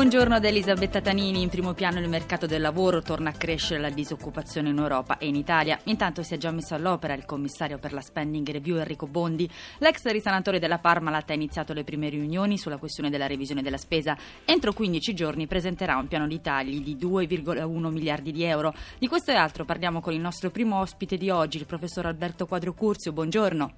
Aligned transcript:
Buongiorno 0.00 0.34
ad 0.34 0.46
Elisabetta 0.46 1.02
Tanini. 1.02 1.42
In 1.42 1.50
primo 1.50 1.74
piano 1.74 1.98
il 1.98 2.08
mercato 2.08 2.46
del 2.46 2.62
lavoro 2.62 3.02
torna 3.02 3.28
a 3.28 3.34
crescere 3.34 3.78
la 3.80 3.90
disoccupazione 3.90 4.70
in 4.70 4.78
Europa 4.78 5.18
e 5.18 5.26
in 5.26 5.34
Italia. 5.34 5.78
Intanto 5.84 6.22
si 6.22 6.32
è 6.32 6.38
già 6.38 6.50
messo 6.50 6.74
all'opera 6.74 7.12
il 7.12 7.26
commissario 7.26 7.76
per 7.76 7.92
la 7.92 8.00
spending 8.00 8.50
review 8.50 8.78
Enrico 8.78 9.06
Bondi. 9.06 9.46
L'ex 9.76 10.06
risanatore 10.06 10.58
della 10.58 10.78
Parmalat 10.78 11.28
ha 11.28 11.34
iniziato 11.34 11.74
le 11.74 11.84
prime 11.84 12.08
riunioni 12.08 12.56
sulla 12.56 12.78
questione 12.78 13.10
della 13.10 13.26
revisione 13.26 13.60
della 13.60 13.76
spesa. 13.76 14.16
Entro 14.46 14.72
15 14.72 15.12
giorni 15.12 15.46
presenterà 15.46 15.98
un 15.98 16.08
piano 16.08 16.26
di 16.26 16.40
tagli 16.40 16.80
di 16.80 16.96
2,1 16.96 17.90
miliardi 17.90 18.32
di 18.32 18.42
euro. 18.42 18.72
Di 18.98 19.06
questo 19.06 19.32
e 19.32 19.34
altro 19.34 19.66
parliamo 19.66 20.00
con 20.00 20.14
il 20.14 20.20
nostro 20.20 20.48
primo 20.50 20.80
ospite 20.80 21.18
di 21.18 21.28
oggi, 21.28 21.58
il 21.58 21.66
professor 21.66 22.06
Alberto 22.06 22.46
Quadro 22.46 22.72
Curzio. 22.72 23.12
Buongiorno. 23.12 23.72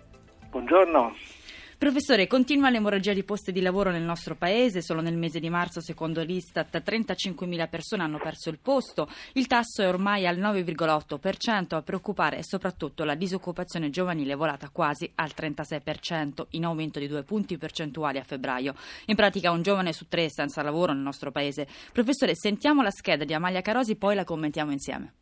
Buongiorno. 0.51 1.17
Professore, 1.83 2.29
continua 2.29 2.71
l'emorragia 2.71 3.13
di 3.13 3.25
posti 3.25 3.51
di 3.51 3.61
lavoro 3.61 3.91
nel 3.91 4.05
nostro 4.05 4.37
paese. 4.37 4.81
Solo 4.81 5.01
nel 5.01 5.17
mese 5.17 5.41
di 5.41 5.51
marzo, 5.51 5.81
secondo 5.81 6.23
l'Istat, 6.23 6.81
35.000 6.81 7.69
persone 7.69 8.05
hanno 8.05 8.21
perso 8.23 8.51
il 8.51 8.61
posto. 8.63 9.09
Il 9.33 9.49
tasso 9.49 9.83
è 9.83 9.89
ormai 9.89 10.25
al 10.25 10.39
9,8%. 10.39 11.75
A 11.75 11.83
preoccupare 11.83 12.37
è 12.37 12.43
soprattutto 12.45 13.03
la 13.03 13.17
disoccupazione 13.17 13.91
giovanile 13.91 14.37
volata 14.37 14.69
quasi 14.69 15.11
al 15.17 15.33
36%, 15.37 16.47
in 16.51 16.67
aumento 16.67 17.01
di 17.01 17.09
due 17.09 17.25
punti 17.25 17.59
percentuali 17.59 18.19
a 18.19 18.23
febbraio. 18.23 18.75
In 19.07 19.17
pratica 19.17 19.51
un 19.51 19.63
giovane 19.63 19.93
su 19.93 20.07
tre 20.07 20.27
è 20.27 20.31
senza 20.31 20.63
lavoro 20.63 20.93
nel 20.93 21.03
nostro 21.03 21.33
paese. 21.33 21.67
Professore, 21.93 22.37
sentiamo 22.37 22.83
la 22.83 22.93
scheda 22.93 23.25
di 23.25 23.35
Amalia 23.35 23.61
Carosi, 23.61 23.97
poi 23.97 24.15
la 24.15 24.23
commentiamo 24.23 24.71
insieme. 24.71 25.15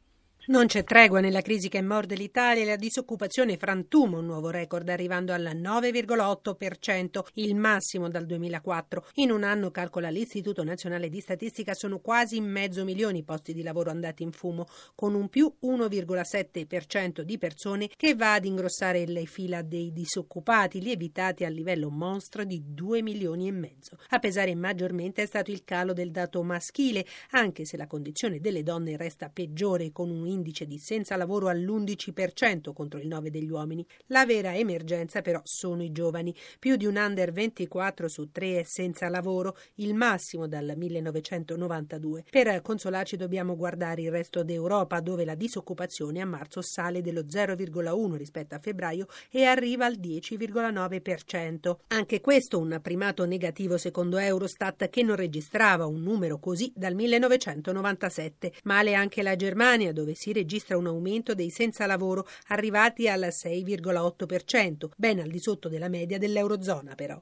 Non 0.47 0.67
c'è 0.67 0.85
tregua 0.85 1.21
nella 1.21 1.43
crisi 1.43 1.69
che 1.69 1.83
morde 1.83 2.15
l'Italia 2.15 2.63
e 2.63 2.67
la 2.67 2.77
disoccupazione 2.77 3.59
frantuma 3.59 4.17
un 4.19 4.25
nuovo 4.25 4.49
record 4.49 4.89
arrivando 4.89 5.35
al 5.35 5.43
9,8%, 5.55 7.21
il 7.35 7.55
massimo 7.55 8.09
dal 8.09 8.25
2004. 8.25 9.09
In 9.17 9.33
un 9.33 9.43
anno, 9.45 9.71
calcola 9.71 10.09
l'Istituto 10.09 10.65
Nazionale 10.65 11.11
di 11.11 11.21
Statistica, 11.21 11.75
sono 11.75 11.99
quasi 11.99 12.41
mezzo 12.41 12.85
milione 12.85 13.19
i 13.19 13.23
posti 13.23 13.53
di 13.53 13.63
lavoro 13.63 13.91
andati 13.91 14.23
in 14.23 14.33
fumo, 14.33 14.67
con 14.95 15.15
un 15.15 15.29
più 15.29 15.53
1,7% 15.63 17.21
di 17.21 17.37
persone 17.37 17.91
che 17.95 18.15
va 18.15 18.33
ad 18.33 18.47
ingrossare 18.47 19.05
le 19.05 19.27
fila 19.27 19.61
dei 19.61 19.93
disoccupati, 19.93 20.81
lievitati 20.81 21.45
a 21.45 21.51
livello 21.51 21.91
mostro 21.91 22.45
di 22.45 22.63
2 22.67 23.03
milioni 23.03 23.47
e 23.47 23.53
mezzo. 23.53 23.99
A 24.09 24.19
pesare 24.19 24.55
maggiormente 24.55 25.23
è 25.23 25.27
stato 25.27 25.51
il 25.51 25.65
calo 25.65 25.93
del 25.93 26.11
dato 26.11 26.43
maschile, 26.43 27.05
anche 27.33 27.67
se 27.67 27.77
la 27.77 27.87
condizione 27.87 28.41
delle 28.41 28.63
donne 28.63 28.97
resta 28.97 29.29
peggiore 29.29 29.93
con 29.93 30.09
un 30.11 30.29
indice 30.33 30.67
di 30.67 30.79
senza 30.79 31.17
lavoro 31.17 31.49
all'11% 31.49 32.73
contro 32.73 32.99
il 32.99 33.07
9 33.07 33.31
degli 33.31 33.51
uomini. 33.51 33.87
La 34.07 34.25
vera 34.27 34.57
emergenza 34.57 35.23
però 35.23 35.41
sono 35.45 35.83
i 35.83 35.93
giovani. 35.93 36.35
Più 36.59 36.77
di 36.77 36.87
un 36.87 36.97
under 36.97 37.33
24 37.33 38.09
su 38.09 38.31
3 38.31 38.61
è 38.61 38.63
senza 38.63 39.09
lavoro, 39.09 39.57
il 39.77 39.95
massimo 39.95 40.47
dal 40.47 40.73
1992. 40.77 42.25
Per 42.31 42.63
consolarci 42.63 43.17
dobbiamo 43.17 43.57
guardare 43.57 44.03
il 44.03 44.11
resto 44.11 44.43
d'Europa 44.43 45.01
dove 45.01 45.25
la 45.25 45.35
disoccupazione 45.35 46.21
a 46.21 46.27
marzo 46.27 46.63
sale 46.63 47.01
dello 47.03 47.23
0,1 47.23 48.15
rispetto 48.17 48.55
a 48.55 48.59
febbraio 48.59 49.07
e 49.31 49.45
arriva 49.45 49.87
al 49.87 49.99
10,9%. 49.99 51.77
Anche 51.89 52.21
questo 52.21 52.59
un 52.59 52.79
primato 52.83 53.25
negativo 53.25 53.77
secondo 53.77 54.19
Eurostat 54.19 54.89
che 54.89 55.03
non 55.03 55.17
registrava 55.17 55.87
un 55.87 56.03
numero 56.03 56.39
così 56.39 56.73
dal 56.75 56.95
1997. 56.95 58.53
Male 58.65 58.95
anche 58.95 59.23
la 59.23 59.37
Germania 59.37 59.93
dove 59.93 60.15
si 60.21 60.35
registra 60.35 60.77
un 60.77 60.87
aumento 60.87 61.35
dei 61.35 61.49
senza 61.49 61.87
lavoro 61.87 62.27
arrivati 62.49 63.09
al 63.09 63.29
6,8%, 63.31 64.91
ben 64.95 65.19
al 65.19 65.31
di 65.31 65.39
sotto 65.39 65.71
della 65.71 65.89
media 65.89 66.19
dell'Eurozona 66.19 66.95
però. 66.95 67.19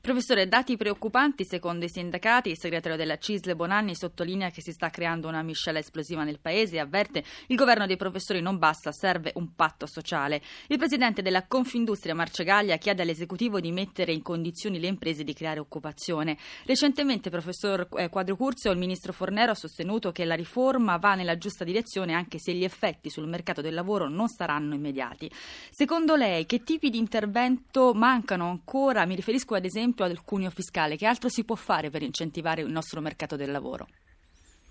Professore, 0.00 0.48
dati 0.48 0.76
preoccupanti 0.76 1.44
secondo 1.44 1.84
i 1.84 1.90
sindacati. 1.90 2.48
Il 2.48 2.58
segretario 2.58 2.96
della 2.96 3.18
Cisle 3.18 3.54
Bonanni 3.54 3.94
sottolinea 3.94 4.50
che 4.50 4.62
si 4.62 4.72
sta 4.72 4.88
creando 4.88 5.28
una 5.28 5.42
miscela 5.42 5.78
esplosiva 5.78 6.24
nel 6.24 6.40
paese 6.40 6.76
e 6.76 6.78
avverte 6.78 7.22
il 7.48 7.56
governo 7.56 7.86
dei 7.86 7.96
professori 7.96 8.40
non 8.40 8.58
basta, 8.58 8.92
serve 8.92 9.32
un 9.34 9.54
patto 9.54 9.86
sociale. 9.86 10.40
Il 10.68 10.78
presidente 10.78 11.20
della 11.20 11.46
Confindustria 11.46 12.14
Marcegaglia 12.14 12.78
chiede 12.78 13.02
all'esecutivo 13.02 13.60
di 13.60 13.72
mettere 13.72 14.12
in 14.12 14.22
condizioni 14.22 14.80
le 14.80 14.86
imprese 14.86 15.22
di 15.22 15.34
creare 15.34 15.60
occupazione. 15.60 16.38
Recentemente, 16.64 17.28
professor 17.28 17.86
eh, 17.96 18.08
Quadro 18.08 18.36
Curzio, 18.36 18.70
il 18.72 18.78
ministro 18.78 19.12
Fornero 19.12 19.52
ha 19.52 19.54
sostenuto 19.54 20.12
che 20.12 20.24
la 20.24 20.34
riforma 20.34 20.96
va 20.96 21.14
nella 21.14 21.36
giusta 21.36 21.62
direzione 21.64 22.14
anche 22.14 22.38
se 22.38 22.54
gli 22.54 22.64
effetti 22.64 23.10
sul 23.10 23.28
mercato 23.28 23.60
del 23.60 23.74
lavoro 23.74 24.08
non 24.08 24.28
saranno 24.28 24.74
immediati. 24.74 25.30
Secondo 25.70 26.16
lei, 26.16 26.46
che 26.46 26.62
tipi 26.62 26.88
di 26.88 26.98
intervento 26.98 27.92
mancano 27.94 28.48
ancora? 28.48 29.04
Mi 29.04 29.14
riferisco 29.14 29.58
ad 29.60 29.66
esempio 29.66 30.06
al 30.06 30.24
cuneo 30.24 30.48
fiscale, 30.48 30.96
che 30.96 31.06
altro 31.06 31.28
si 31.28 31.44
può 31.44 31.54
fare 31.54 31.90
per 31.90 32.02
incentivare 32.02 32.62
il 32.62 32.72
nostro 32.72 33.02
mercato 33.02 33.36
del 33.36 33.50
lavoro? 33.52 33.86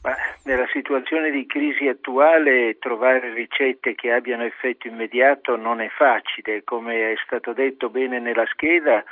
Beh, 0.02 0.16
nella 0.46 0.68
situazione 0.72 1.30
di 1.30 1.46
crisi 1.46 1.88
attuale 1.88 2.78
trovare 2.80 3.34
ricette 3.34 3.94
che 3.94 4.12
abbiano 4.12 4.44
effetto 4.44 4.88
immediato 4.88 5.56
non 5.58 5.80
è 5.80 5.90
facile, 5.90 6.64
come 6.64 7.12
è 7.12 7.16
stato 7.24 7.54
detto 7.54 7.90
bene 7.90 8.20
nella 8.20 8.46
scheda. 8.48 9.04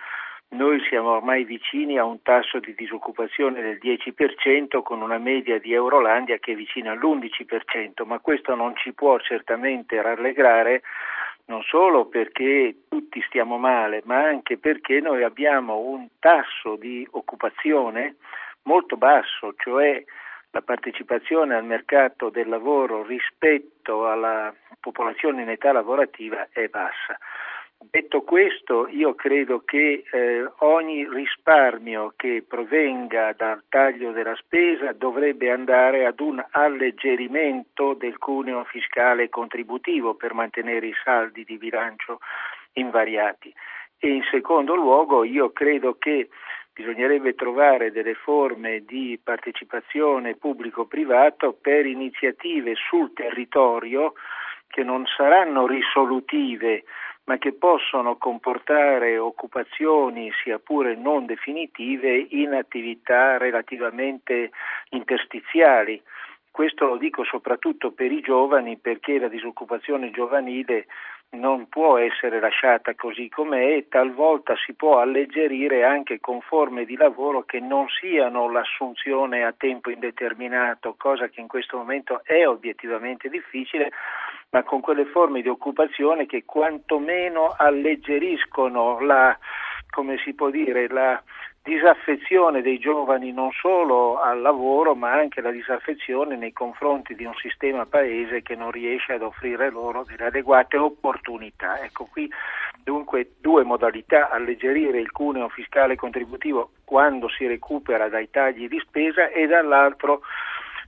Noi 0.50 0.82
siamo 0.88 1.10
ormai 1.10 1.44
vicini 1.44 2.00
a 2.00 2.06
un 2.06 2.22
tasso 2.24 2.60
di 2.60 2.74
disoccupazione 2.74 3.62
del 3.62 3.80
10% 3.80 4.82
con 4.82 5.02
una 5.02 5.18
media 5.18 5.60
di 5.60 5.74
Eurolandia 5.74 6.38
che 6.38 6.54
è 6.54 6.56
vicina 6.56 6.92
all'11%, 6.92 8.06
ma 8.06 8.20
questo 8.20 8.56
non 8.56 8.76
ci 8.78 8.94
può 8.94 9.20
certamente 9.20 10.02
rallegrare 10.02 10.82
non 11.48 11.62
solo 11.64 12.06
perché 12.06 12.76
tutti 12.88 13.22
stiamo 13.28 13.58
male, 13.58 14.02
ma 14.06 14.24
anche 14.24 14.58
perché 14.58 15.00
noi 15.00 15.24
abbiamo 15.24 15.80
un 15.80 16.08
tasso 16.20 16.76
di 16.76 17.08
occupazione 17.12 18.16
molto 18.64 18.98
basso, 18.98 19.54
cioè 19.58 20.04
la 20.52 20.62
partecipazione 20.62 21.56
al 21.56 21.64
mercato 21.66 22.30
del 22.30 22.50
lavoro 22.50 23.04
rispetto 23.04 24.08
alla 24.08 24.54
popolazione 24.80 25.42
in 25.42 25.50
età 25.50 25.72
lavorativa 25.72 26.48
è 26.52 26.68
bassa. 26.68 27.18
Detto 27.80 28.22
questo, 28.24 28.88
io 28.88 29.14
credo 29.14 29.62
che 29.64 30.04
eh, 30.12 30.52
ogni 30.60 31.08
risparmio 31.08 32.14
che 32.16 32.44
provenga 32.48 33.34
dal 33.34 33.64
taglio 33.70 34.12
della 34.12 34.36
spesa 34.36 34.94
dovrebbe 34.94 35.52
andare 35.52 36.06
ad 36.08 36.20
un 36.20 36.44
alleggerimento 36.52 37.94
del 37.94 38.18
cuneo 38.18 38.64
fiscale 38.64 39.30
contributivo 39.30 40.16
per 40.16 40.34
mantenere 40.34 40.88
i 40.88 40.96
saldi 41.04 41.44
di 41.44 41.58
bilancio 41.58 42.20
invariati. 42.74 43.54
E 44.00 44.10
in 44.10 44.24
secondo 44.32 44.74
luogo, 44.74 45.24
io 45.24 45.52
credo 45.52 45.98
che 46.00 46.30
bisognerebbe 46.74 47.36
trovare 47.36 47.92
delle 47.92 48.16
forme 48.16 48.86
di 48.86 49.20
partecipazione 49.24 50.36
pubblico-privato 50.36 51.54
per 51.54 51.86
iniziative 51.86 52.74
sul 52.76 53.14
territorio 53.14 54.14
che 54.68 54.84
non 54.84 55.06
saranno 55.06 55.66
risolutive 55.66 56.84
ma 57.28 57.38
che 57.38 57.54
possono 57.54 58.16
comportare 58.16 59.18
occupazioni, 59.18 60.32
sia 60.44 60.60
pure 60.60 60.96
non 60.96 61.26
definitive, 61.26 62.26
in 62.30 62.54
attività 62.54 63.38
relativamente 63.38 64.52
interstiziali. 64.92 66.02
Questo 66.50 66.86
lo 66.88 66.98
dico 66.98 67.24
soprattutto 67.26 67.92
per 67.92 68.12
i 68.12 68.22
giovani 68.22 68.78
perché 68.78 69.20
la 69.20 69.28
disoccupazione 69.28 70.10
giovanile 70.10 70.88
non 71.32 71.68
può 71.68 71.98
essere 71.98 72.40
lasciata 72.40 72.96
così 72.96 73.28
com'è 73.28 73.76
e 73.76 73.88
talvolta 73.90 74.56
si 74.56 74.74
può 74.74 75.00
alleggerire 75.00 75.84
anche 75.84 76.22
con 76.22 76.40
forme 76.40 76.86
di 76.86 76.96
lavoro 76.96 77.44
che 77.44 77.60
non 77.60 77.88
siano 77.90 78.50
l'assunzione 78.50 79.44
a 79.44 79.54
tempo 79.56 79.90
indeterminato, 79.90 80.96
cosa 80.98 81.28
che 81.28 81.42
in 81.42 81.48
questo 81.48 81.76
momento 81.78 82.22
è 82.24 82.48
obiettivamente 82.48 83.28
difficile, 83.28 83.92
ma 84.50 84.64
con 84.64 84.80
quelle 84.82 85.06
forme 85.06 85.42
di 85.42 85.50
occupazione 85.50 86.26
che 86.26 86.44
quantomeno 86.46 87.54
alleggeriscono 87.58 89.00
la, 89.02 89.38
come 89.90 90.18
si 90.24 90.34
può 90.34 90.50
dire, 90.50 90.88
la 90.88 91.22
disaffezione 91.68 92.62
dei 92.62 92.80
giovani 92.80 93.34
non 93.34 93.52
solo 93.52 94.22
al 94.22 94.40
lavoro 94.40 94.96
ma 94.96 95.12
anche 95.12 95.42
la 95.42 95.52
disaffezione 95.52 96.38
nei 96.38 96.54
confronti 96.54 97.14
di 97.14 97.26
un 97.26 97.34
sistema 97.34 97.86
paese 97.86 98.42
che 98.42 98.56
non 98.56 98.72
riesce 98.72 99.12
ad 99.12 99.22
offrire 99.22 99.70
loro 99.70 100.06
delle 100.06 100.28
adeguate 100.28 100.78
opportunità. 100.78 101.82
Ecco 101.82 102.06
qui 102.06 102.32
dunque 102.82 103.34
due 103.42 103.66
modalità, 103.66 104.30
alleggerire 104.30 104.98
il 104.98 105.12
cuneo 105.12 105.50
fiscale 105.50 105.98
contributivo 105.98 106.72
quando 106.86 107.28
si 107.28 107.46
recupera 107.46 108.08
dai 108.08 108.30
tagli 108.30 108.70
di 108.70 108.80
spesa 108.80 109.28
e 109.28 109.46
dall'altro 109.46 110.22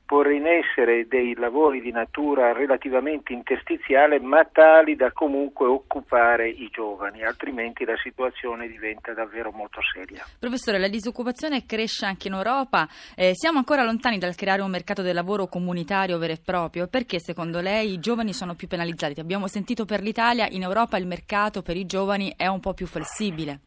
porre 0.10 0.38
in 0.38 0.48
essere 0.48 1.06
dei 1.08 1.36
lavori 1.36 1.82
di 1.82 1.92
natura 1.92 2.52
relativamente 2.52 3.32
interstiziale 3.32 4.20
ma 4.20 4.44
tali 4.44 4.96
da 4.96 5.12
comunque 5.12 5.68
occupare 5.68 6.50
i 6.50 6.68
giovani, 6.72 7.24
altrimenti 7.24 7.86
la 7.86 7.96
situazione 8.02 8.68
diventa 8.68 9.14
davvero 9.14 9.52
molto 9.52 9.82
seria. 9.94 10.26
Professore, 10.40 10.80
la 10.80 10.88
disoccupazione 10.88 11.64
cresce 11.68 12.08
anche 12.08 12.28
in 12.28 12.34
Europa, 12.34 12.88
eh, 13.16 13.36
siamo 13.36 13.60
ancora 13.60 13.84
lontani 13.84 14.18
dal 14.18 14.34
creare 14.34 14.64
un 14.64 14.72
mercato 14.72 15.04
del 15.04 15.14
lavoro 15.14 15.46
comunitario 15.46 16.18
vero 16.18 16.34
e 16.34 16.42
proprio, 16.44 16.88
perché 16.88 17.20
secondo 17.20 17.60
lei 17.60 17.94
i 17.94 18.00
giovani 18.00 18.34
sono 18.34 18.56
più 18.56 18.68
penalizzati? 18.68 19.20
Abbiamo 19.20 19.46
sentito 19.46 19.86
per 19.86 20.02
l'Italia, 20.02 20.48
in 20.50 20.64
Europa 20.64 20.98
il 20.98 21.06
mercato 21.06 21.62
per 21.62 21.78
i 21.78 21.86
giovani 21.86 22.34
è 22.36 22.48
un 22.48 22.60
po' 22.60 22.74
più 22.74 22.88
flessibile. 22.88 23.60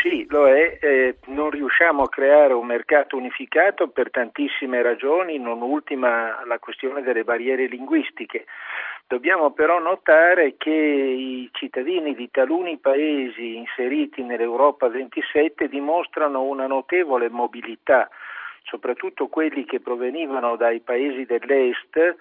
Sì, 0.00 0.26
lo 0.28 0.46
è, 0.46 0.78
eh, 0.80 1.16
non 1.26 1.50
riusciamo 1.50 2.04
a 2.04 2.08
creare 2.08 2.52
un 2.52 2.66
mercato 2.66 3.16
unificato 3.16 3.88
per 3.88 4.12
tantissime 4.12 4.80
ragioni, 4.80 5.38
non 5.38 5.60
ultima 5.60 6.40
la 6.46 6.60
questione 6.60 7.02
delle 7.02 7.24
barriere 7.24 7.66
linguistiche. 7.66 8.44
Dobbiamo 9.08 9.50
però 9.50 9.80
notare 9.80 10.54
che 10.56 10.70
i 10.70 11.48
cittadini 11.52 12.14
di 12.14 12.30
taluni 12.30 12.78
paesi 12.78 13.56
inseriti 13.56 14.22
nell'Europa 14.22 14.86
27 14.86 15.66
dimostrano 15.66 16.42
una 16.42 16.68
notevole 16.68 17.28
mobilità, 17.28 18.08
soprattutto 18.62 19.26
quelli 19.26 19.64
che 19.64 19.80
provenivano 19.80 20.54
dai 20.54 20.78
paesi 20.78 21.24
dell'Est, 21.24 22.16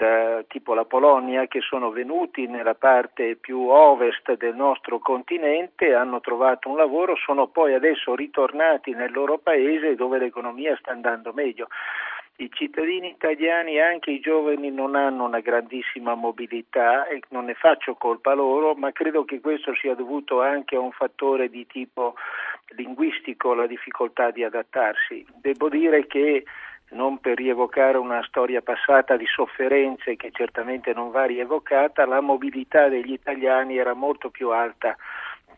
da, 0.00 0.42
tipo 0.48 0.72
la 0.72 0.86
Polonia, 0.86 1.46
che 1.46 1.60
sono 1.60 1.90
venuti 1.90 2.46
nella 2.46 2.74
parte 2.74 3.36
più 3.36 3.68
ovest 3.68 4.34
del 4.38 4.54
nostro 4.54 4.98
continente, 4.98 5.92
hanno 5.92 6.20
trovato 6.20 6.70
un 6.70 6.76
lavoro, 6.76 7.16
sono 7.16 7.48
poi 7.48 7.74
adesso 7.74 8.14
ritornati 8.14 8.92
nel 8.92 9.12
loro 9.12 9.36
paese 9.36 9.94
dove 9.96 10.18
l'economia 10.18 10.74
sta 10.80 10.92
andando 10.92 11.32
meglio. 11.34 11.68
I 12.36 12.48
cittadini 12.50 13.10
italiani, 13.10 13.78
anche 13.78 14.12
i 14.12 14.20
giovani, 14.20 14.70
non 14.70 14.94
hanno 14.94 15.26
una 15.26 15.40
grandissima 15.40 16.14
mobilità 16.14 17.06
e 17.06 17.20
non 17.28 17.44
ne 17.44 17.52
faccio 17.52 17.96
colpa 17.96 18.32
loro, 18.32 18.74
ma 18.74 18.92
credo 18.92 19.26
che 19.26 19.40
questo 19.40 19.74
sia 19.74 19.94
dovuto 19.94 20.40
anche 20.40 20.76
a 20.76 20.80
un 20.80 20.92
fattore 20.92 21.50
di 21.50 21.66
tipo 21.66 22.14
linguistico, 22.68 23.52
la 23.52 23.66
difficoltà 23.66 24.30
di 24.30 24.42
adattarsi. 24.42 25.26
Devo 25.42 25.68
dire 25.68 26.06
che 26.06 26.44
non 26.90 27.18
per 27.18 27.36
rievocare 27.36 27.98
una 27.98 28.22
storia 28.24 28.62
passata 28.62 29.16
di 29.16 29.26
sofferenze 29.26 30.16
che 30.16 30.30
certamente 30.32 30.92
non 30.92 31.10
va 31.10 31.24
rievocata, 31.24 32.06
la 32.06 32.20
mobilità 32.20 32.88
degli 32.88 33.12
italiani 33.12 33.76
era 33.76 33.94
molto 33.94 34.30
più 34.30 34.50
alta 34.50 34.96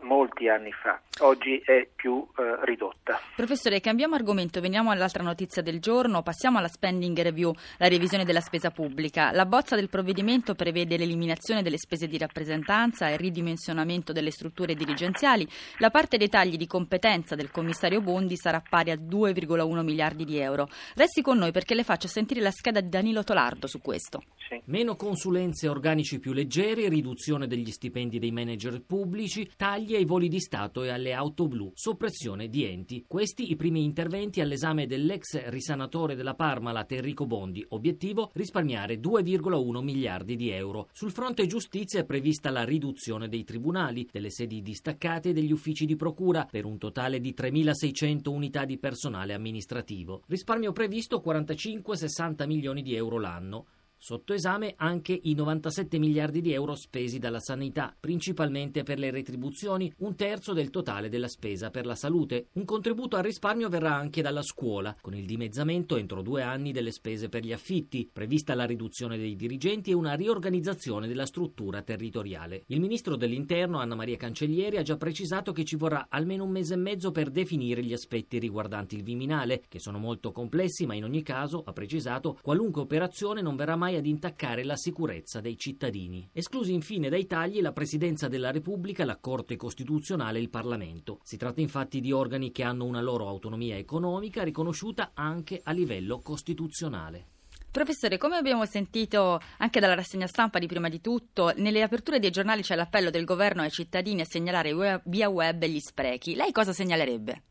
molti 0.02 0.49
anni 0.49 0.72
fa, 0.72 1.00
oggi 1.20 1.60
è 1.64 1.88
più 1.94 2.26
eh, 2.37 2.64
ridotta. 2.64 3.20
Professore, 3.34 3.81
cambiamo 3.81 4.14
argomento, 4.14 4.60
veniamo 4.60 4.90
all'altra 4.90 5.22
notizia 5.22 5.62
del 5.62 5.81
giorno, 5.81 6.22
passiamo 6.22 6.58
alla 6.58 6.69
spending 6.69 7.20
review, 7.20 7.52
la 7.78 7.88
revisione 7.88 8.25
della 8.25 8.40
spesa 8.40 8.70
pubblica. 8.70 9.32
La 9.32 9.46
bozza 9.46 9.76
del 9.76 9.88
provvedimento 9.88 10.54
prevede 10.54 10.96
l'eliminazione 10.96 11.62
delle 11.62 11.78
spese 11.78 12.06
di 12.06 12.19
rappresentanza 12.19 13.08
e 13.08 13.12
il 13.12 13.19
ridimensionamento 13.19 14.12
delle 14.12 14.31
strutture 14.31 14.75
dirigenziali. 14.75 15.49
La 15.78 15.90
parte 15.90 16.16
dei 16.16 16.28
tagli 16.28 16.56
di 16.56 16.66
competenza 16.66 17.34
del 17.34 17.50
commissario 17.50 18.00
Bondi 18.00 18.37
sarà 18.37 18.62
pari 18.66 18.90
a 18.90 18.96
2,1 18.96 19.82
miliardi 19.82 20.25
di 20.25 20.38
euro. 20.38 20.69
Resti 20.94 21.22
con 21.22 21.38
noi 21.38 21.52
perché 21.52 21.75
le 21.75 21.84
faccio 21.84 22.08
sentire 22.08 22.40
la 22.40 22.50
scheda 22.50 22.81
di 22.81 22.88
Danilo 22.88 23.25
Tolardo 23.25 23.66
su 23.66 23.81
questo. 23.81 24.22
Sì. 24.48 24.60
Meno 24.66 24.96
consulenze 24.96 25.69
organici 25.69 26.19
più 26.19 26.32
leggeri, 26.32 26.88
riduzione 26.88 27.46
degli 27.46 27.70
stipendi 27.70 28.19
dei 28.19 28.32
manager 28.32 28.82
pubblici, 28.82 29.50
tagli 29.56 29.91
tagli 29.92 29.96
ai 29.96 30.04
voli 30.04 30.28
di 30.28 30.40
Stato 30.40 30.82
e 30.82 30.88
alle 30.88 31.12
auto 31.12 31.46
blu, 31.46 31.70
soppressione 31.74 32.48
di 32.48 32.64
enti. 32.64 33.04
Questi 33.06 33.50
i 33.50 33.56
primi 33.56 33.84
interventi 33.84 34.40
all'esame 34.40 34.86
dell'ex 34.86 35.48
risanatore 35.48 36.14
della 36.14 36.34
Parmalat 36.34 36.92
Enrico 36.92 37.26
Bondi. 37.26 37.64
Obiettivo 37.68 38.30
risparmiare 38.32 38.98
2,1 38.98 39.82
miliardi 39.82 40.36
di 40.36 40.50
euro. 40.50 40.88
Sul 40.92 41.12
fronte 41.12 41.46
giustizia 41.46 42.00
è 42.00 42.04
prevista 42.04 42.50
la 42.50 42.64
riduzione 42.64 43.28
dei 43.28 43.44
tribunali, 43.44 44.08
delle 44.10 44.30
sedi 44.30 44.62
distaccate 44.62 45.30
e 45.30 45.32
degli 45.32 45.52
uffici 45.52 45.84
di 45.84 45.96
procura 45.96 46.46
per 46.50 46.64
un 46.64 46.78
totale 46.78 47.20
di 47.20 47.34
3.600 47.36 48.28
unità 48.30 48.64
di 48.64 48.78
personale 48.78 49.34
amministrativo. 49.34 50.22
Risparmio 50.26 50.72
previsto 50.72 51.22
45-60 51.24 52.46
milioni 52.46 52.82
di 52.82 52.94
euro 52.94 53.18
l'anno. 53.18 53.66
Sotto 54.04 54.32
esame 54.32 54.75
anche 54.78 55.16
i 55.16 55.32
97 55.32 55.96
miliardi 56.00 56.40
di 56.40 56.52
euro 56.52 56.75
spesi 56.75 57.20
dalla 57.20 57.38
sanità, 57.38 57.94
principalmente 58.00 58.82
per 58.82 58.99
le 58.99 59.12
retribuzioni, 59.12 59.93
un 59.99 60.16
terzo 60.16 60.52
del 60.52 60.70
totale 60.70 61.08
della 61.08 61.28
spesa 61.28 61.70
per 61.70 61.87
la 61.87 61.94
salute. 61.94 62.49
Un 62.54 62.64
contributo 62.64 63.14
al 63.14 63.22
risparmio 63.22 63.69
verrà 63.69 63.94
anche 63.94 64.20
dalla 64.20 64.43
scuola, 64.43 64.96
con 65.00 65.14
il 65.14 65.25
dimezzamento 65.25 65.96
entro 65.96 66.20
due 66.20 66.43
anni 66.43 66.72
delle 66.72 66.90
spese 66.90 67.28
per 67.28 67.44
gli 67.44 67.52
affitti, 67.52 68.10
prevista 68.12 68.56
la 68.56 68.64
riduzione 68.64 69.16
dei 69.16 69.37
dirigenti 69.37 69.93
e 69.93 69.94
una 69.94 70.14
riorganizzazione 70.14 71.06
della 71.06 71.25
struttura 71.25 71.82
territoriale. 71.82 72.64
Il 72.66 72.81
ministro 72.81 73.14
dell'Interno, 73.14 73.78
Anna 73.78 73.94
Maria 73.94 74.16
Cancellieri, 74.16 74.78
ha 74.78 74.82
già 74.82 74.96
precisato 74.96 75.52
che 75.52 75.64
ci 75.64 75.76
vorrà 75.76 76.08
almeno 76.08 76.43
un 76.43 76.50
mese 76.50 76.75
e 76.75 76.78
mezzo 76.78 77.12
per 77.12 77.31
definire 77.31 77.84
gli 77.84 77.93
aspetti 77.93 78.40
riguardanti 78.40 78.96
il 78.96 79.05
Viminale, 79.05 79.62
che 79.69 79.78
sono 79.78 79.98
molto 79.98 80.32
complessi, 80.32 80.87
ma 80.87 80.94
in 80.96 81.05
ogni 81.05 81.22
caso, 81.22 81.62
ha 81.64 81.72
precisato, 81.72 82.37
qualunque 82.43 82.82
operazione 82.82 83.40
non 83.40 83.55
verrà 83.55 83.76
mai 83.76 83.90
mai 83.92 83.96
ad 83.96 84.06
intaccare 84.06 84.64
la 84.64 84.76
sicurezza 84.76 85.40
dei 85.40 85.56
cittadini. 85.58 86.28
Esclusi 86.32 86.72
infine 86.72 87.08
dai 87.08 87.26
tagli 87.26 87.60
la 87.60 87.72
Presidenza 87.72 88.28
della 88.28 88.50
Repubblica, 88.50 89.04
la 89.04 89.18
Corte 89.18 89.56
Costituzionale 89.56 90.38
e 90.38 90.42
il 90.42 90.50
Parlamento. 90.50 91.20
Si 91.22 91.36
tratta 91.36 91.60
infatti 91.60 92.00
di 92.00 92.12
organi 92.12 92.50
che 92.50 92.62
hanno 92.62 92.84
una 92.84 93.00
loro 93.00 93.28
autonomia 93.28 93.76
economica 93.76 94.42
riconosciuta 94.42 95.10
anche 95.14 95.60
a 95.62 95.72
livello 95.72 96.20
costituzionale. 96.20 97.26
Professore, 97.70 98.18
come 98.18 98.36
abbiamo 98.36 98.66
sentito 98.66 99.40
anche 99.58 99.80
dalla 99.80 99.94
rassegna 99.94 100.26
stampa 100.26 100.58
di 100.58 100.66
prima 100.66 100.88
di 100.88 101.00
tutto, 101.00 101.52
nelle 101.56 101.82
aperture 101.82 102.18
dei 102.18 102.30
giornali 102.30 102.62
c'è 102.62 102.74
l'appello 102.74 103.10
del 103.10 103.24
governo 103.24 103.62
ai 103.62 103.70
cittadini 103.70 104.20
a 104.20 104.26
segnalare 104.26 105.02
via 105.04 105.28
web 105.28 105.64
gli 105.64 105.80
sprechi. 105.80 106.34
Lei 106.34 106.52
cosa 106.52 106.72
segnalerebbe? 106.72 107.42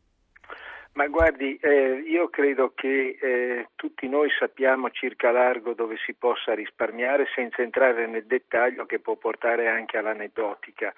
Ma 0.93 1.07
guardi, 1.07 1.57
eh, 1.61 2.03
io 2.05 2.27
credo 2.27 2.73
che 2.75 3.17
eh, 3.19 3.67
tutti 3.75 4.09
noi 4.09 4.29
sappiamo 4.38 4.89
circa 4.89 5.31
largo 5.31 5.73
dove 5.73 5.95
si 6.05 6.13
possa 6.13 6.53
risparmiare 6.53 7.27
senza 7.33 7.61
entrare 7.61 8.07
nel 8.07 8.25
dettaglio 8.25 8.85
che 8.85 8.99
può 8.99 9.15
portare 9.15 9.69
anche 9.69 9.97
all'aneddotica. 9.97 10.93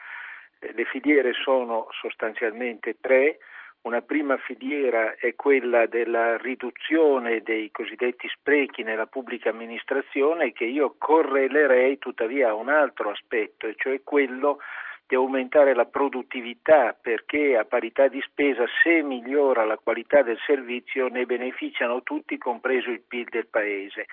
Eh, 0.57 0.73
le 0.73 0.85
filiere 0.85 1.33
sono 1.33 1.87
sostanzialmente 1.91 2.97
tre. 2.99 3.37
Una 3.81 4.01
prima 4.01 4.37
filiera 4.37 5.13
è 5.15 5.35
quella 5.35 5.85
della 5.85 6.37
riduzione 6.37 7.41
dei 7.41 7.69
cosiddetti 7.69 8.27
sprechi 8.29 8.81
nella 8.81 9.05
pubblica 9.05 9.49
amministrazione 9.49 10.53
che 10.53 10.63
io 10.63 10.95
correlerei 10.97 11.99
tuttavia 11.99 12.49
a 12.49 12.55
un 12.55 12.69
altro 12.69 13.11
aspetto, 13.11 13.67
e 13.67 13.75
cioè 13.77 14.01
quello 14.03 14.57
di 15.05 15.15
aumentare 15.15 15.73
la 15.75 15.85
produttività 15.85 16.97
perché 16.99 17.57
a 17.57 17.65
parità 17.65 18.07
di 18.07 18.21
spesa 18.21 18.63
se 18.81 19.01
migliora 19.01 19.65
la 19.65 19.77
qualità 19.77 20.21
del 20.21 20.37
servizio 20.45 21.07
ne 21.07 21.25
beneficiano 21.25 22.03
tutti 22.03 22.37
compreso 22.37 22.89
il 22.89 23.01
PIL 23.01 23.27
del 23.29 23.47
Paese. 23.47 24.05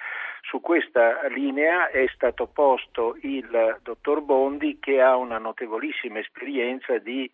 Su 0.43 0.61
questa 0.61 1.27
linea 1.29 1.89
è 1.89 2.07
stato 2.15 2.47
posto 2.47 3.17
il 3.23 3.79
dottor 3.83 4.21
Bondi 4.23 4.79
che 4.81 5.00
ha 5.00 5.17
una 5.17 5.38
notevolissima 5.38 6.19
esperienza 6.19 6.99
di 6.99 7.31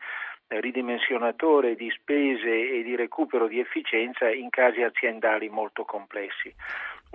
ridimensionatore 0.49 1.75
di 1.75 1.91
spese 1.91 2.71
e 2.71 2.83
di 2.83 2.95
recupero 2.95 3.49
di 3.49 3.59
efficienza 3.59 4.31
in 4.31 4.49
casi 4.49 4.83
aziendali 4.83 5.49
molto 5.49 5.85
complessi. 5.85 6.55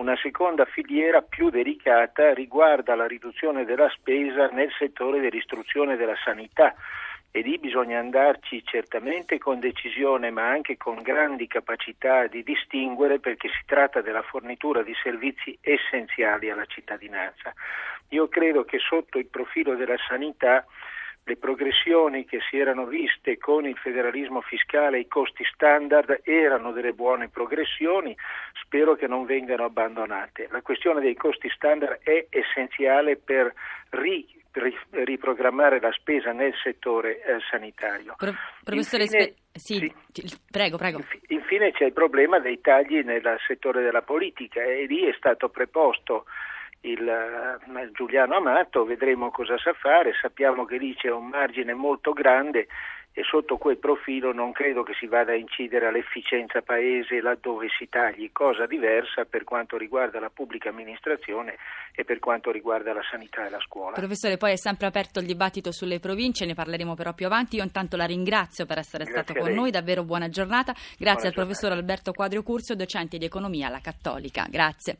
Una 0.02 0.16
seconda 0.16 0.64
filiera 0.64 1.22
più 1.22 1.48
delicata 1.48 2.34
riguarda 2.34 2.96
la 2.96 3.06
riduzione 3.06 3.64
della 3.64 3.88
spesa 3.90 4.48
nel 4.48 4.72
settore 4.76 5.20
dell'istruzione 5.20 5.92
e 5.92 5.96
della 5.96 6.16
sanità 6.24 6.74
e 7.30 7.40
lì 7.40 7.56
bisogna 7.60 8.00
andarci 8.00 8.64
certamente 8.64 9.38
con 9.38 9.60
decisione 9.60 10.32
ma 10.32 10.48
anche 10.48 10.76
con 10.76 11.00
grandi 11.02 11.46
capacità 11.46 12.26
di 12.26 12.42
distinguere 12.42 13.20
perché 13.20 13.48
si 13.50 13.62
tratta 13.64 14.00
della 14.00 14.22
fornitura 14.22 14.82
di 14.82 14.92
servizi 15.00 15.56
essenziali 15.60 16.50
alla 16.50 16.66
cittadinanza. 16.66 17.52
Io 18.08 18.26
credo 18.26 18.64
che 18.64 18.80
sotto 18.80 19.18
il 19.18 19.26
profilo 19.26 19.76
della 19.76 19.98
sanità 20.08 20.66
le 21.24 21.36
progressioni 21.36 22.24
che 22.24 22.40
si 22.50 22.58
erano 22.58 22.86
viste 22.86 23.38
con 23.38 23.64
il 23.64 23.76
federalismo 23.76 24.40
fiscale 24.40 24.96
e 24.96 25.00
i 25.00 25.08
costi 25.08 25.44
standard 25.54 26.20
erano 26.24 26.72
delle 26.72 26.92
buone 26.92 27.28
progressioni, 27.28 28.16
spero 28.64 28.94
che 28.96 29.06
non 29.06 29.24
vengano 29.24 29.64
abbandonate. 29.64 30.48
La 30.50 30.62
questione 30.62 31.00
dei 31.00 31.14
costi 31.14 31.48
standard 31.50 32.00
è 32.02 32.26
essenziale 32.28 33.16
per 33.16 33.52
ri, 33.90 34.26
ri, 34.50 34.76
riprogrammare 34.90 35.78
la 35.80 35.92
spesa 35.92 36.32
nel 36.32 36.54
settore 36.60 37.22
eh, 37.22 37.38
sanitario. 37.48 38.14
Pro, 38.16 38.32
professore, 38.64 39.04
infine, 39.04 39.34
sì, 39.52 39.92
sì, 40.12 40.38
prego, 40.50 40.76
prego. 40.76 41.04
Infine 41.28 41.70
c'è 41.70 41.84
il 41.84 41.92
problema 41.92 42.40
dei 42.40 42.60
tagli 42.60 42.98
nel 43.04 43.22
settore 43.46 43.82
della 43.82 44.02
politica 44.02 44.60
e 44.60 44.86
lì 44.86 45.04
è 45.04 45.14
stato 45.16 45.50
preposto 45.50 46.24
il 46.82 47.00
uh, 47.00 47.90
Giuliano 47.92 48.36
Amato, 48.36 48.84
vedremo 48.84 49.30
cosa 49.30 49.56
sa 49.58 49.72
fare, 49.72 50.12
sappiamo 50.20 50.64
che 50.64 50.78
lì 50.78 50.94
c'è 50.94 51.10
un 51.10 51.28
margine 51.28 51.74
molto 51.74 52.12
grande 52.12 52.66
e 53.14 53.22
sotto 53.24 53.58
quel 53.58 53.76
profilo 53.76 54.32
non 54.32 54.52
credo 54.52 54.82
che 54.82 54.94
si 54.98 55.06
vada 55.06 55.32
a 55.32 55.34
incidere 55.34 55.86
all'efficienza 55.86 56.62
paese 56.62 57.20
laddove 57.20 57.68
si 57.78 57.86
tagli, 57.88 58.32
cosa 58.32 58.64
diversa 58.64 59.26
per 59.26 59.44
quanto 59.44 59.76
riguarda 59.76 60.18
la 60.18 60.30
pubblica 60.30 60.70
amministrazione 60.70 61.56
e 61.94 62.04
per 62.04 62.18
quanto 62.18 62.50
riguarda 62.50 62.94
la 62.94 63.02
sanità 63.08 63.46
e 63.46 63.50
la 63.50 63.60
scuola. 63.60 63.96
Professore, 63.96 64.38
poi 64.38 64.52
è 64.52 64.56
sempre 64.56 64.86
aperto 64.86 65.20
il 65.20 65.26
dibattito 65.26 65.72
sulle 65.72 66.00
province, 66.00 66.46
ne 66.46 66.54
parleremo 66.54 66.94
però 66.94 67.12
più 67.12 67.26
avanti. 67.26 67.56
Io 67.56 67.62
intanto 67.62 67.96
la 67.96 68.06
ringrazio 68.06 68.64
per 68.64 68.78
essere 68.78 69.04
Grazie 69.04 69.22
stato 69.22 69.38
con 69.38 69.52
noi, 69.52 69.70
davvero 69.70 70.04
buona 70.04 70.30
giornata. 70.30 70.72
Grazie 70.72 70.96
buona 70.96 71.12
al 71.12 71.16
giornata. 71.16 71.42
professor 71.42 71.72
Alberto 71.72 72.12
Quadrio 72.12 72.42
Curzio, 72.42 72.74
docente 72.74 73.18
di 73.18 73.26
economia 73.26 73.66
alla 73.66 73.80
Cattolica. 73.80 74.46
Grazie. 74.48 74.96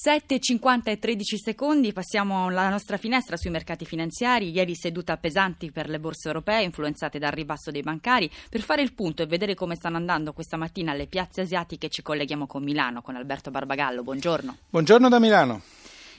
7.50 0.00 0.90
e 0.90 0.98
13 1.00 1.38
secondi, 1.38 1.92
passiamo 1.92 2.46
alla 2.46 2.68
nostra 2.68 2.96
finestra 2.98 3.36
sui 3.36 3.50
mercati 3.50 3.84
finanziari. 3.84 4.50
Ieri 4.50 4.76
seduta 4.76 5.16
pesanti 5.16 5.72
per 5.72 5.88
le 5.88 5.98
borse 5.98 6.28
europee, 6.28 6.62
influenzate 6.62 7.18
dal 7.18 7.32
ribasso 7.32 7.72
dei 7.72 7.82
bancari. 7.82 8.30
Per 8.48 8.60
fare 8.60 8.82
il 8.82 8.94
punto 8.94 9.24
e 9.24 9.26
vedere 9.26 9.56
come 9.56 9.74
stanno 9.74 9.96
andando 9.96 10.32
questa 10.32 10.56
mattina 10.56 10.92
le 10.92 11.08
piazze 11.08 11.40
asiatiche, 11.40 11.88
ci 11.88 12.02
colleghiamo 12.02 12.46
con 12.46 12.62
Milano, 12.62 13.02
con 13.02 13.16
Alberto 13.16 13.50
Barbagallo. 13.50 14.04
Buongiorno. 14.04 14.56
Buongiorno 14.70 15.08
da 15.08 15.18
Milano. 15.18 15.62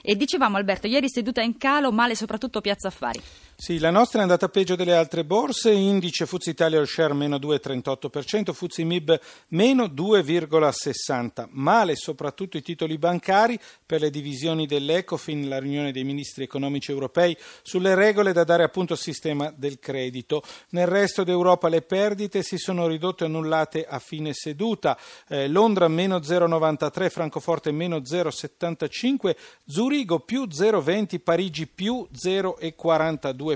E 0.02 0.14
dicevamo 0.14 0.58
Alberto, 0.58 0.86
ieri 0.86 1.08
seduta 1.08 1.40
in 1.40 1.56
calo, 1.56 1.90
male 1.90 2.14
soprattutto 2.14 2.60
Piazza 2.60 2.88
Affari. 2.88 3.20
Sì, 3.60 3.78
la 3.78 3.90
nostra 3.90 4.20
è 4.20 4.22
andata 4.22 4.48
peggio 4.48 4.74
delle 4.74 4.94
altre 4.94 5.22
borse, 5.22 5.70
indice 5.70 6.24
Fuzzi 6.24 6.48
Italia 6.48 6.82
Share 6.86 7.12
meno 7.12 7.36
2,38%, 7.36 8.54
Fuzzi 8.54 8.84
Mib 8.84 9.20
meno 9.48 9.84
2,60%. 9.84 11.48
Male 11.50 11.94
soprattutto 11.94 12.56
i 12.56 12.62
titoli 12.62 12.96
bancari 12.96 13.60
per 13.84 14.00
le 14.00 14.08
divisioni 14.08 14.64
dell'Ecofin, 14.66 15.46
la 15.46 15.58
riunione 15.58 15.92
dei 15.92 16.04
ministri 16.04 16.44
economici 16.44 16.90
europei, 16.90 17.36
sulle 17.60 17.94
regole 17.94 18.32
da 18.32 18.44
dare 18.44 18.62
appunto 18.62 18.94
al 18.94 18.98
sistema 18.98 19.52
del 19.54 19.78
credito. 19.78 20.42
Nel 20.70 20.86
resto 20.86 21.22
d'Europa 21.22 21.68
le 21.68 21.82
perdite 21.82 22.42
si 22.42 22.56
sono 22.56 22.86
ridotte 22.86 23.24
e 23.24 23.26
annullate 23.26 23.84
a 23.84 23.98
fine 23.98 24.32
seduta. 24.32 24.96
Eh, 25.28 25.48
Londra 25.48 25.86
meno 25.86 26.16
0,93%, 26.16 27.10
Francoforte 27.10 27.72
meno 27.72 27.98
0,75%, 27.98 29.36
Zurigo 29.66 30.20
più 30.20 30.44
0,20%, 30.44 31.18
Parigi 31.22 31.66
più 31.66 32.08
0,42%. 32.10 33.49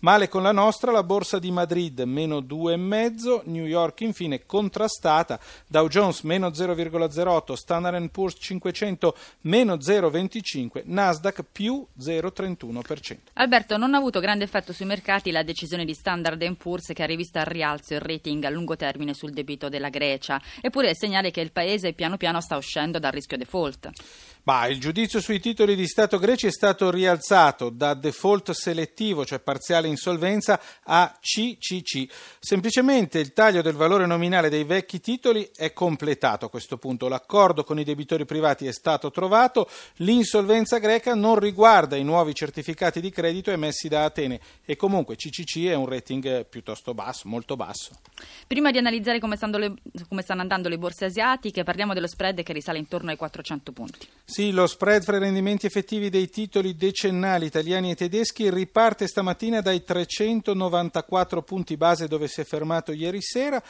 Male 0.00 0.28
con 0.28 0.42
la 0.42 0.52
nostra 0.52 0.90
la 0.90 1.02
borsa 1.02 1.38
di 1.38 1.50
Madrid 1.50 2.00
meno 2.00 2.40
2,5%, 2.40 3.42
New 3.44 3.64
York 3.64 4.00
infine 4.00 4.46
contrastata, 4.46 5.38
Dow 5.66 5.88
Jones 5.88 6.22
meno 6.22 6.48
0,08%, 6.48 7.54
Standard 7.54 8.08
Poor's 8.10 8.36
500 8.38 9.16
meno 9.42 9.74
0,25%, 9.74 10.82
Nasdaq 10.84 11.44
più 11.50 11.86
0,31%. 11.98 13.16
Alberto, 13.34 13.76
non 13.76 13.94
ha 13.94 13.98
avuto 13.98 14.20
grande 14.20 14.44
effetto 14.44 14.72
sui 14.72 14.86
mercati 14.86 15.30
la 15.30 15.42
decisione 15.42 15.84
di 15.84 15.94
Standard 15.94 16.56
Poor's 16.56 16.92
che 16.92 17.02
ha 17.02 17.06
rivisto 17.06 17.38
al 17.38 17.46
rialzo 17.46 17.94
il 17.94 18.00
rating 18.00 18.44
a 18.44 18.50
lungo 18.50 18.76
termine 18.76 19.14
sul 19.14 19.32
debito 19.32 19.68
della 19.68 19.88
Grecia, 19.88 20.40
eppure 20.60 20.90
è 20.90 20.94
segnale 20.94 21.30
che 21.30 21.40
il 21.40 21.52
paese 21.52 21.92
piano 21.92 22.16
piano 22.16 22.40
sta 22.40 22.56
uscendo 22.56 22.98
dal 22.98 23.12
rischio 23.12 23.36
default. 23.36 23.90
Ma 24.44 24.66
il 24.66 24.80
giudizio 24.80 25.20
sui 25.20 25.40
titoli 25.40 25.76
di 25.76 25.86
Stato 25.86 26.18
greci 26.18 26.46
è 26.46 26.50
stato 26.50 26.90
rialzato 26.90 27.68
da 27.68 27.94
default 27.94 28.52
selettivo, 28.52 29.24
cioè 29.24 29.40
parziale 29.40 29.88
insolvenza, 29.88 30.60
a 30.84 31.16
CCC. 31.20 32.06
Semplicemente 32.38 33.18
il 33.18 33.32
taglio 33.32 33.62
del 33.62 33.74
valore 33.74 34.06
nominale 34.06 34.48
dei 34.48 34.64
vecchi 34.64 35.00
titoli 35.00 35.50
è 35.54 35.72
completato 35.72 36.46
a 36.46 36.50
questo 36.50 36.78
punto. 36.78 37.08
L'accordo 37.08 37.64
con 37.64 37.78
i 37.78 37.84
debitori 37.84 38.24
privati 38.24 38.66
è 38.66 38.72
stato 38.72 39.10
trovato. 39.10 39.68
L'insolvenza 39.96 40.78
greca 40.78 41.14
non 41.14 41.38
riguarda 41.38 41.96
i 41.96 42.04
nuovi 42.04 42.34
certificati 42.34 43.00
di 43.00 43.10
credito 43.10 43.50
emessi 43.50 43.88
da 43.88 44.04
Atene 44.04 44.40
e 44.64 44.76
comunque 44.76 45.16
CCC 45.16 45.66
è 45.66 45.74
un 45.74 45.86
rating 45.86 46.46
piuttosto 46.46 46.94
basso, 46.94 47.28
molto 47.28 47.56
basso. 47.56 47.90
Prima 48.46 48.70
di 48.70 48.78
analizzare 48.78 49.18
come 49.18 49.36
stanno, 49.36 49.58
le, 49.58 49.74
come 50.08 50.22
stanno 50.22 50.40
andando 50.40 50.68
le 50.68 50.78
borse 50.78 51.04
asiatiche, 51.04 51.62
parliamo 51.62 51.94
dello 51.94 52.08
spread 52.08 52.42
che 52.42 52.52
risale 52.52 52.78
intorno 52.78 53.10
ai 53.10 53.16
400 53.16 53.72
punti. 53.72 54.08
Sì, 54.30 54.52
lo 54.52 54.68
spread 54.68 55.02
fra 55.02 55.16
i 55.16 55.18
rendimenti 55.18 55.66
effettivi 55.66 56.08
dei 56.08 56.28
titoli 56.28 56.76
decennali 56.76 57.46
italiani 57.46 57.90
e 57.90 57.96
tedeschi 57.96 58.48
riparte 58.48 59.08
stamattina 59.08 59.60
dai 59.60 59.82
394 59.82 61.42
punti 61.42 61.76
base 61.76 62.06
dove 62.06 62.28
si 62.28 62.40
è 62.40 62.44
fermato 62.44 62.92
ieri 62.92 63.20
sera, 63.20 63.60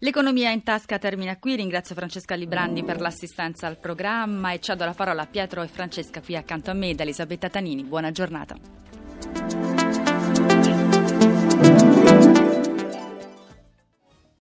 L'economia 0.00 0.50
in 0.50 0.62
tasca 0.62 0.98
termina 0.98 1.38
qui, 1.38 1.56
ringrazio 1.56 1.94
Francesca 1.94 2.34
Librandi 2.34 2.84
per 2.84 3.00
l'assistenza 3.00 3.66
al 3.66 3.78
programma 3.78 4.52
e 4.52 4.60
cedo 4.60 4.84
la 4.84 4.94
parola 4.94 5.22
a 5.22 5.26
Pietro 5.26 5.60
e 5.62 5.66
Francesca 5.66 6.20
qui 6.20 6.36
accanto 6.36 6.70
a 6.70 6.74
me 6.74 6.94
da 6.94 7.02
Elisabetta 7.02 7.48
Tanini. 7.48 7.82
Buona 7.82 8.12
giornata. 8.12 8.54